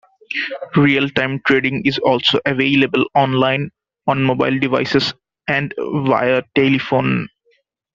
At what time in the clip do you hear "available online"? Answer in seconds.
2.47-3.69